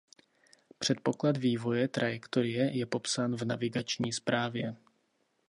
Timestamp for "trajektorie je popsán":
1.87-3.35